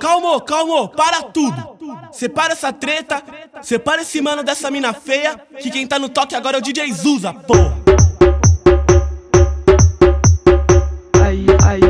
calma, 0.00 0.88
para 0.88 1.22
tudo. 1.22 1.76
Separa 2.10 2.54
essa 2.54 2.72
treta, 2.72 3.22
separa 3.62 4.02
esse 4.02 4.20
mano 4.20 4.42
dessa 4.42 4.70
mina 4.70 4.92
feia, 4.92 5.38
que 5.60 5.70
quem 5.70 5.86
tá 5.86 5.98
no 5.98 6.08
toque 6.08 6.34
agora 6.34 6.56
é 6.56 6.60
o 6.60 6.62
DJ 6.62 6.92
Zuza, 6.92 7.32
porra. 7.32 7.76
Aí, 11.22 11.46
aí, 11.66 11.80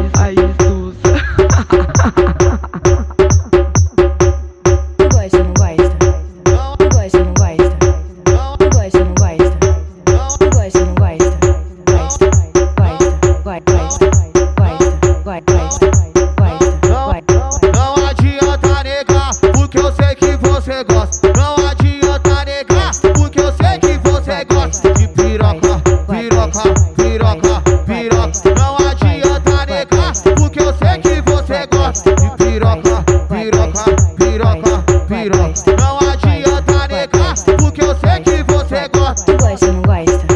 porque 19.71 19.87
eu 19.87 19.93
sei 19.93 20.15
que 20.17 20.37
você 20.39 20.83
gosta. 20.83 21.33
Não 21.37 21.55
adianta 21.69 22.45
negar, 22.45 22.91
porque 23.15 23.41
eu 23.41 23.53
sei 23.53 23.79
que 23.79 23.99
você 23.99 24.45
gosta 24.45 24.93
de 24.95 25.07
piroca, 25.09 25.81
piroca, 26.09 26.75
piroca, 26.97 27.63
piroca. 27.87 28.55
Não 28.57 28.77
adianta 28.89 29.67
negar, 29.67 30.13
porque 30.37 30.61
eu 30.61 30.75
sei 30.75 30.99
que 30.99 31.23
você 31.23 31.67
gosta 31.69 32.15
de 32.17 32.31
piroca, 32.37 33.05
piroca, 33.29 33.85
piroca, 34.17 34.85
piroca. 35.07 35.77
Não 35.79 35.99
adianta 36.11 36.89
negar, 36.89 37.35
porque 37.59 37.83
eu 37.83 37.97
sei 37.97 38.21
que 38.25 38.43
você 38.53 38.89
gosta. 38.89 39.25
Tu 39.25 39.39
gosta, 39.39 39.73
não 39.73 39.83
gosta? 39.83 40.27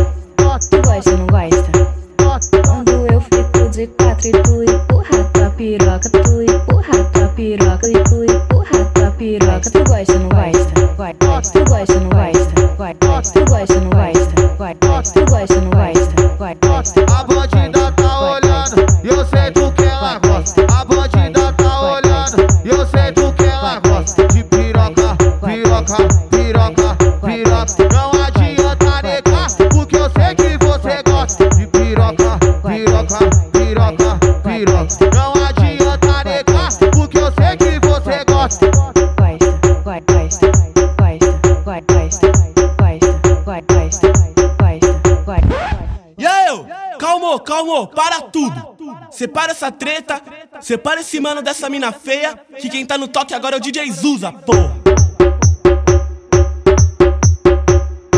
Tu 0.71 0.83
gosta, 0.83 1.17
não 1.17 1.27
gosta? 1.27 2.63
Quando 2.69 3.13
eu 3.13 3.21
fico 3.21 3.69
de 3.71 3.87
quatro 3.89 4.29
e 4.29 4.33
tu 4.33 4.63
empurra 4.63 5.25
tua 5.33 5.51
piroca, 5.51 6.11
tu 6.11 6.43
empurra 6.43 7.05
tua 7.13 7.29
piroca 7.29 8.04
Tu 13.33 13.41
gosta, 13.47 13.81
não 13.81 13.91
gosta? 13.91 14.35
Tu 14.35 15.25
gosta, 15.31 15.61
não 15.61 15.71
gosta? 15.71 17.05
A 17.11 17.25
bandida 17.25 17.93
tá 17.93 18.21
olhando, 18.21 18.87
eu 19.03 19.25
sei 19.27 19.51
do 19.51 19.73
que 19.73 19.83
ela 19.83 20.19
gosta. 20.19 20.67
A 20.71 20.85
bandida 20.85 21.53
tá 21.55 21.81
olhando, 21.81 22.47
eu 22.65 22.87
sei 22.87 23.13
do 23.13 23.33
que 23.33 23.45
ela 23.45 23.81
gosta. 23.81 24.27
De 24.29 24.45
piroca, 24.45 25.17
piroca, 25.43 26.24
eu? 47.05 47.09
Calma, 47.09 47.39
calma, 47.41 47.87
para 47.87 48.23
tudo. 48.23 48.75
Separa 49.11 49.53
essa 49.53 49.71
treta, 49.71 50.21
separa 50.61 51.01
esse 51.01 51.21
mano 51.21 51.43
dessa 51.43 51.69
mina 51.69 51.93
feia, 51.93 52.35
que 52.59 52.69
quem 52.71 52.87
tá 52.87 52.97
no 52.97 53.07
toque 53.07 53.35
agora 53.35 53.57
é 53.57 53.59
o 53.59 53.61
DJ 53.61 53.91
Zuza, 53.93 54.33
porra. 54.33 54.75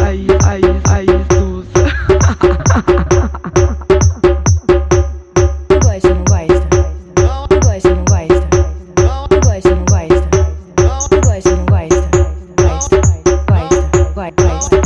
Aí, 0.05 0.27
aí, 0.47 0.63
aí, 0.93 1.07
Zuza. 1.35 1.67
Tu 5.69 5.79
gosta, 5.83 6.15
não 6.15 6.25
gosta? 6.25 6.67
Tu 7.49 7.61
gosta, 7.67 7.91
não 7.91 8.05
gosta? 8.05 8.47
Tu 9.29 9.41
gosta, 9.45 9.71
não 9.75 9.85
gosta? 9.85 10.29
Tu 11.11 11.21
gosta, 11.27 11.51
não? 11.57 11.67
Gosta, 11.67 11.97
gosta, 12.57 13.83
gosta, 14.15 14.43
gosta, 14.43 14.86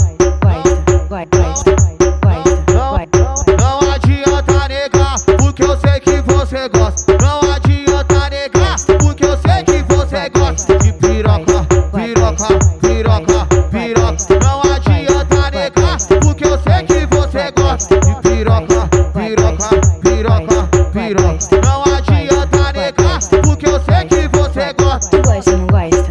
piroca, 13.10 13.46
piroca. 13.70 14.38
Não 14.40 14.60
adianta 14.72 15.50
negar, 15.50 15.98
porque 16.20 16.46
eu 16.46 16.58
sei 16.60 16.82
que 16.84 17.06
você 17.06 17.50
gosta 17.52 17.98
de 17.98 18.14
piroca, 18.22 18.88
piroca, 19.12 19.80
piroca, 20.02 20.68
piroca. 20.92 21.60
Não 21.64 21.82
adianta 21.96 22.72
negar, 22.72 23.18
porque 23.42 23.66
eu 23.68 23.80
sei 23.80 24.04
que 24.06 24.28
você 24.28 24.72
gosta. 24.74 25.10
Tu 25.10 25.22
gosta, 25.22 25.56
não 25.56 25.66
gosta? 25.66 26.10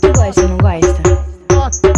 Tu 0.00 0.12
gosta, 0.12 0.48
não 0.48 0.58
gosta? 0.58 1.00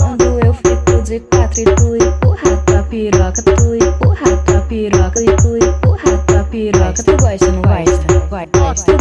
Quando 0.01 0.45
eu 0.45 0.55
fico 0.55 1.03
de 1.03 1.21
quatro 1.21 1.61
e 1.61 1.65
tu 1.65 1.97
empurra 1.97 2.57
tua 2.67 2.83
piroca, 2.85 3.43
tu 3.43 3.75
empurra 3.75 4.37
tua 4.45 4.61
piroca 4.63 5.21
e 5.21 5.37
tu 5.37 5.57
empurra 5.57 6.19
tua 6.27 6.45
piroca. 6.45 7.03
Tu 7.03 7.17
gosta, 7.17 7.53
não 7.53 7.63
gosta? 7.63 8.13
Gosta, 8.59 8.92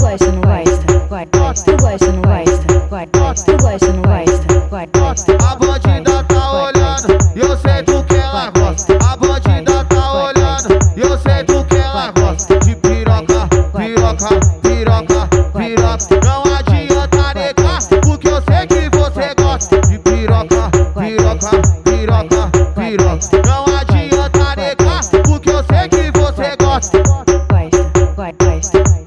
gosta, 2.01 2.11
não 2.11 2.21
gosta, 2.21 3.17
gosta, 3.17 3.57
gosta, 3.57 3.93
não 3.93 4.01
gosta, 4.01 4.99
gosta. 4.99 5.37
A 5.45 5.55
bandida 5.55 6.23
tá 6.23 6.51
olhando, 6.63 7.17
eu 7.35 7.57
sei 7.57 7.83
do 7.83 8.03
que 8.03 8.15
ela 8.15 8.49
gosta. 8.51 8.97
A 9.07 9.15
bandida 9.17 9.85
tá 9.85 10.13
olhando, 10.13 10.79
eu 10.97 11.17
sei 11.19 11.43
do 11.43 11.63
que 11.65 11.75
ela 11.75 12.11
gosta. 12.11 12.57
De 12.59 12.75
piroca, 12.75 13.47
piroca, 13.77 14.39
piroca, 14.61 15.27
piroca. 15.55 16.19
Não 16.23 16.43
adianta 16.55 17.33
negar, 17.35 17.79
porque 18.01 18.29
eu 18.29 18.41
sei 18.41 18.67
que 18.67 18.89
você 18.97 19.35
gosta. 19.39 19.81
De 19.81 19.99
piroca, 19.99 20.71
piroca, 20.97 21.61
piroca, 21.83 22.51
piroca. 22.75 23.41
Não 23.45 23.65
adianta 23.77 24.55
negar, 24.55 25.01
porque 25.23 25.49
eu 25.49 25.63
sei 25.63 25.87
que 25.89 26.19
você 26.19 26.55
gosta. 26.57 26.97
Gosta, 27.03 27.91
gosta, 28.15 28.45
gosta. 28.45 29.00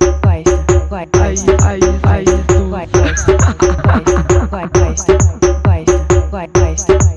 Bye. 6.53 7.15